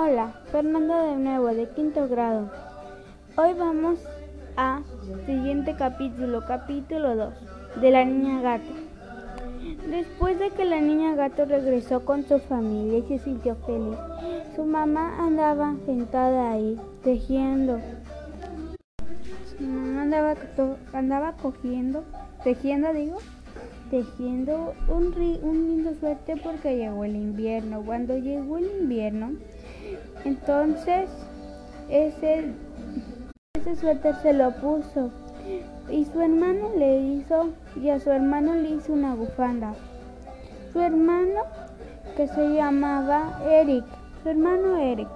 [0.00, 2.48] Hola, Fernanda de nuevo, de quinto grado.
[3.36, 3.98] Hoy vamos
[4.56, 4.80] a
[5.26, 7.34] siguiente capítulo, capítulo 2,
[7.80, 8.72] de la niña gato.
[9.90, 13.98] Después de que la niña gato regresó con su familia y se sintió feliz,
[14.54, 17.80] su mamá andaba sentada ahí, tejiendo.
[19.58, 20.34] Mamá andaba,
[20.92, 22.04] andaba cogiendo,
[22.44, 23.18] tejiendo, digo,
[23.90, 25.06] tejiendo un,
[25.42, 27.82] un lindo suerte porque llegó el invierno.
[27.84, 29.32] Cuando llegó el invierno,
[30.24, 31.10] entonces
[31.88, 32.52] ese,
[33.54, 35.10] ese suéter se lo puso
[35.90, 39.74] y su hermano le hizo y a su hermano le hizo una bufanda.
[40.72, 41.40] Su hermano
[42.16, 43.84] que se llamaba Eric,
[44.22, 45.08] su hermano Eric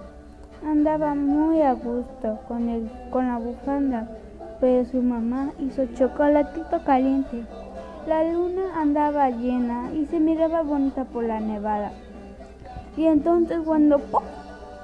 [0.64, 4.08] andaba muy a gusto con el, con la bufanda,
[4.60, 7.44] pero su mamá hizo chocolatito caliente.
[8.06, 11.92] La luna andaba llena y se miraba bonita por la nevada.
[12.96, 14.22] Y entonces cuando ¡pum!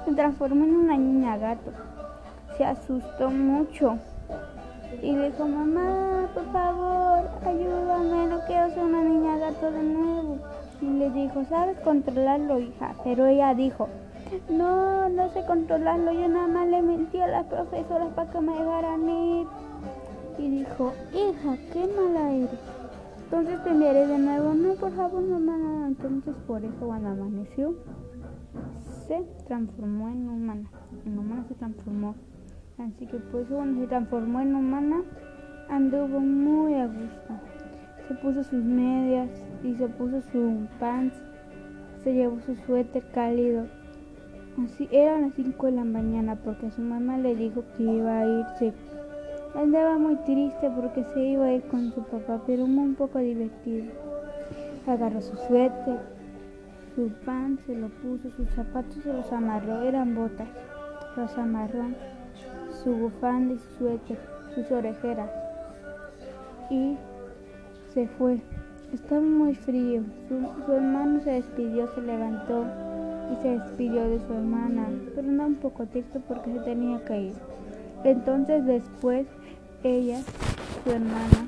[0.05, 1.71] Se transformó en una niña gato,
[2.57, 3.97] se asustó mucho
[5.01, 10.37] y dijo, mamá, por favor, ayúdame, no quiero ser una niña gato de nuevo.
[10.81, 12.95] Y le dijo, ¿sabes controlarlo, hija?
[13.03, 13.87] Pero ella dijo,
[14.49, 18.53] no, no sé controlarlo, yo nada más le mentí a las profesoras para que me
[18.53, 19.47] dejaran ir.
[20.37, 22.49] Y dijo, hija, qué mala eres.
[23.23, 24.53] Entonces te enviaré de nuevo.
[24.53, 25.87] No, por favor, mamá.
[25.87, 27.75] Entonces por eso cuando amaneció
[29.07, 30.69] se transformó en humana.
[31.05, 32.15] En humana se transformó.
[32.77, 35.01] Así que pues cuando se transformó en humana
[35.69, 37.33] anduvo muy a gusto.
[38.07, 39.29] Se puso sus medias
[39.63, 41.15] y se puso su pants.
[42.03, 43.65] Se llevó su suéter cálido.
[44.63, 48.25] Así eran las 5 de la mañana porque su mamá le dijo que iba a
[48.25, 48.73] irse
[49.55, 53.91] Andaba muy triste porque se iba a ir con su papá, pero un poco divertido.
[54.85, 55.99] Agarró su suéter,
[56.99, 60.49] su pan se lo puso, sus zapatos se los amarró, eran botas.
[61.15, 61.85] Los amarró,
[62.83, 64.19] su bufanda y su suéter,
[64.53, 65.29] sus orejeras.
[66.69, 66.97] Y
[67.93, 68.41] se fue.
[68.93, 70.03] Estaba muy frío.
[70.27, 72.65] Su, su, hermano se despidió, se levantó
[73.31, 77.21] y se despidió de su hermana, pero no un poco triste porque se tenía que
[77.21, 77.33] ir.
[78.03, 79.25] Entonces después
[79.83, 80.19] ella,
[80.83, 81.47] su hermana,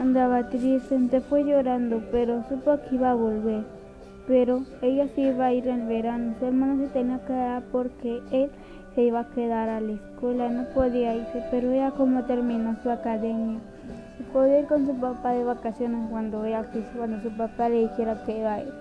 [0.00, 3.81] andaba triste, se fue llorando, pero supo que iba a volver.
[4.26, 8.22] Pero ella se iba a ir en verano, su hermano se tenía que quedar porque
[8.30, 8.50] él
[8.94, 12.90] se iba a quedar a la escuela, no podía irse, pero ella como terminó su
[12.90, 13.58] academia,
[14.16, 16.64] se podía ir con su papá de vacaciones cuando ella
[16.96, 18.72] cuando su papá le dijera que iba a ir.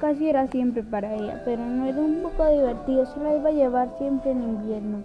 [0.00, 3.52] Casi era siempre para ella, pero no era un poco divertido, se la iba a
[3.52, 4.98] llevar siempre en invierno.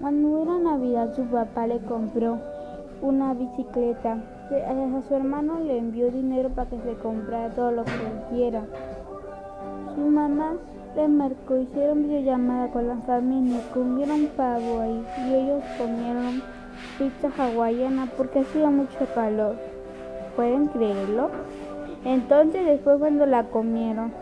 [0.00, 2.38] Cuando era Navidad su papá le compró
[3.02, 4.18] una bicicleta.
[4.50, 7.92] A su hermano le envió dinero para que se comprara todo lo que
[8.30, 8.64] quiera.
[9.94, 10.54] Su mamá
[10.94, 16.42] le marcó, hicieron videollamada con la familia, comieron pavo ahí y ellos comieron
[16.98, 19.56] pizza hawaiana porque hacía mucho calor.
[20.36, 21.30] ¿Pueden creerlo?
[22.04, 24.12] Entonces después cuando la comieron,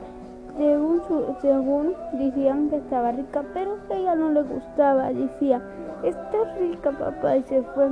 [0.57, 1.03] según,
[1.43, 5.13] según decían que estaba rica, pero a ella no le gustaba.
[5.13, 5.61] Decía,
[6.03, 7.89] está rica papá, y se fue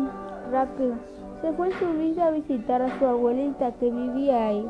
[0.52, 0.94] rápido.
[1.40, 4.68] Se fue en su vida a visitar a su abuelita que vivía ahí.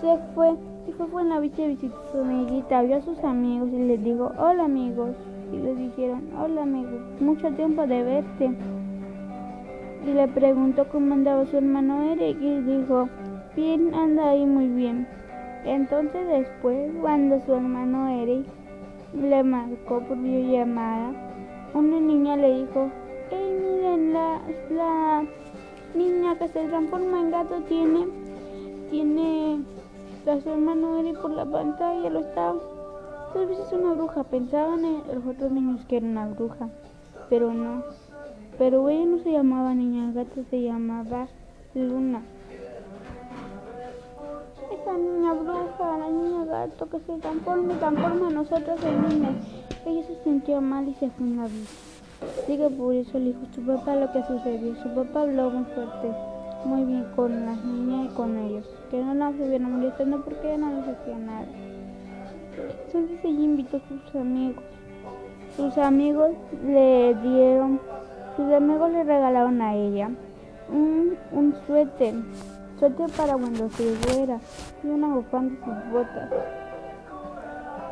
[0.00, 0.54] Se fue
[0.88, 3.78] y fue por la bicha a visitar a su amiguita, vio a sus amigos y
[3.78, 5.10] les dijo, hola amigos.
[5.52, 8.52] Y le dijeron, hola amigos, mucho tiempo de verte.
[10.06, 13.08] Y le preguntó cómo andaba su hermano Eric y dijo,
[13.54, 15.06] bien, anda ahí muy bien.
[15.64, 18.46] Entonces después, cuando su hermano Eric
[19.14, 21.12] le marcó por videollamada,
[21.74, 22.90] una niña le dijo,
[23.96, 25.24] la, la
[25.94, 28.06] niña que se transforma en gato tiene,
[28.90, 29.62] tiene
[30.26, 32.54] a su hermano Eric por la pantalla, lo está,
[33.34, 36.68] tal vez es una bruja, pensaban en los otros niños que era una bruja,
[37.28, 37.82] pero no,
[38.58, 41.28] pero ella no se llamaba niña gato, se llamaba
[41.74, 42.22] Luna
[44.82, 49.34] esa niña bruja, la niña gato que se transforma y transforma a nosotros en niñas.
[49.86, 51.91] Ella se sintió mal y se fue en la vida.
[52.76, 54.74] Por eso le dijo su papá lo que sucedió.
[54.82, 56.10] Su papá habló muy fuerte,
[56.64, 58.66] muy bien con las niñas y con ellos.
[58.90, 61.46] Que no las estuvieran molestando porque no les hacía nada.
[62.86, 64.64] Entonces ella invitó a sus amigos.
[65.56, 66.30] Sus amigos
[66.66, 67.80] le dieron,
[68.36, 70.10] sus amigos le regalaron a ella
[70.70, 72.14] un, un suéter
[72.82, 74.40] suéter para cuando se fuera
[74.82, 76.30] y una bufanda sus botas.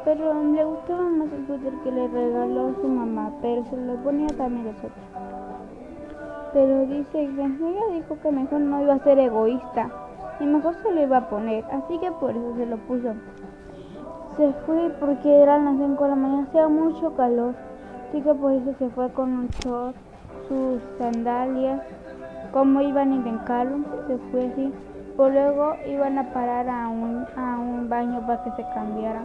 [0.05, 4.29] Pero le gustaba más el suéter que le regaló su mamá, pero se lo ponía
[4.29, 4.93] también los otros.
[6.53, 9.91] Pero dice que ella dijo que mejor no iba a ser egoísta
[10.41, 13.13] y mejor se lo iba a poner, así que por eso se lo puso.
[14.37, 17.55] se fue porque eran las 5 de la mañana, hacía mucho calor.
[18.09, 19.95] Así que por eso se fue con un short,
[20.49, 21.83] sus sandalias.
[22.53, 24.73] Como iban el carro, se fue así.
[25.17, 29.23] Luego iban a parar a un, a un baño para que se cambiara.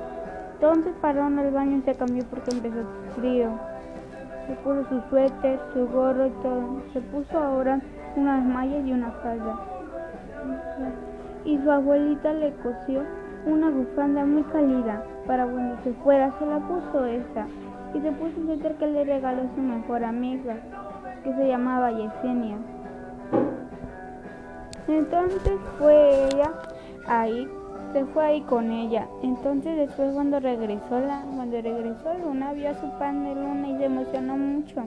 [0.56, 3.50] Entonces pararon al baño y se cambió porque empezó frío.
[4.48, 6.82] Se puso su suéter, su gorro y todo.
[6.94, 7.82] Se puso ahora
[8.16, 9.60] unas mallas y una falda.
[11.44, 13.04] Y su abuelita le cosió
[13.46, 16.34] una bufanda muy cálida para cuando se fuera.
[16.40, 17.48] Se la puso esa.
[17.94, 20.56] Y se puso un suéter que le regaló su mejor amiga,
[21.24, 22.58] que se llamaba Yesenia.
[24.88, 26.52] Entonces fue ella
[27.08, 27.48] ahí
[27.96, 29.08] se fue ahí con ella.
[29.24, 33.78] Entonces después cuando regresó la, cuando regresó Luna vio a su pan de luna y
[33.78, 34.84] se emocionó mucho.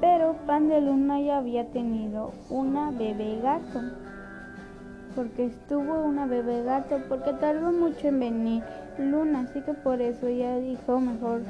[0.00, 3.82] Pero pan de luna ya había tenido una bebé gato.
[5.14, 8.62] Porque estuvo una bebé gato, porque tardó mucho en venir
[8.98, 11.42] Luna, así que por eso ella dijo mejor,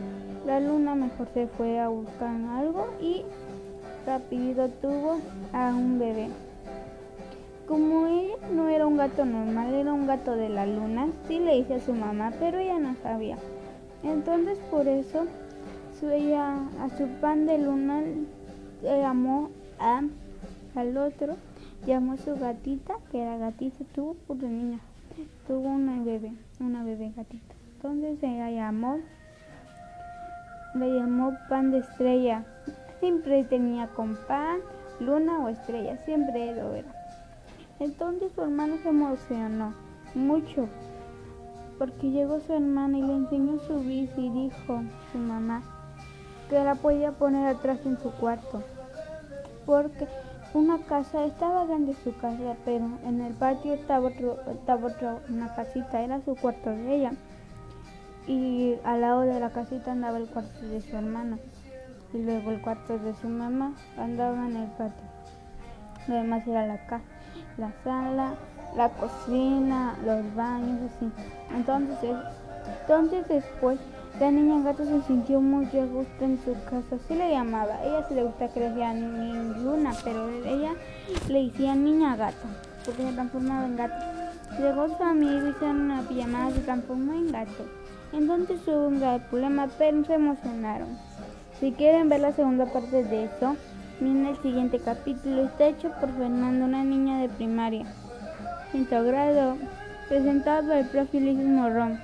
[0.46, 3.22] la luna mejor se fue a buscar algo y
[4.04, 5.18] rápido tuvo
[5.54, 6.28] a un bebé.
[7.66, 11.58] Como ella no era un gato normal, era un gato de la luna, sí le
[11.58, 13.38] hice a su mamá, pero ella no sabía.
[14.04, 15.26] Entonces por eso
[15.98, 18.02] su, ella, a su pan de luna
[18.82, 20.02] llamó a,
[20.76, 21.36] al otro,
[21.86, 24.78] llamó a su gatita, que era gatita, tuvo por niña,
[25.48, 27.54] tuvo una bebé, una bebé gatita.
[27.76, 28.98] Entonces ella llamó,
[30.74, 32.44] le llamó pan de estrella.
[33.00, 34.60] Siempre tenía con pan,
[35.00, 36.95] luna o estrella, siempre lo era.
[37.78, 39.74] Entonces su hermano se emocionó
[40.14, 40.68] mucho
[41.78, 44.82] porque llegó su hermana y le enseñó su bici y dijo
[45.12, 45.62] su mamá
[46.48, 48.62] que la podía poner atrás en su cuarto
[49.66, 50.08] porque
[50.54, 54.38] una casa estaba grande su casa pero en el patio estaba otro,
[54.82, 57.12] otro, una casita era su cuarto de ella
[58.26, 61.38] y al lado de la casita andaba el cuarto de su hermana
[62.14, 65.04] y luego el cuarto de su mamá andaba en el patio
[66.08, 67.15] lo demás era la casa
[67.58, 68.34] la sala,
[68.76, 71.10] la cocina, los baños, así.
[71.54, 72.16] Entonces,
[72.82, 73.78] entonces después
[74.20, 77.84] la niña gato se sintió muy a gusto en su casa, así le llamaba.
[77.84, 80.72] Ella se le gusta que le decían Luna, pero ella
[81.28, 82.46] le decía niña gato,
[82.84, 83.94] porque se transformaba en gato.
[84.58, 87.66] Llegó su amigo, hicieron una pijamada, se transformó en gato.
[88.12, 90.88] Entonces hubo un gran problema, pero se emocionaron.
[91.60, 93.56] Si quieren ver la segunda parte de eso,
[93.98, 95.44] Miren el siguiente capítulo.
[95.44, 97.86] Está hecho por Fernando, una niña de primaria.
[98.70, 99.56] Quinto grado.
[100.08, 101.98] Presentado por el profe Ulises Morrón.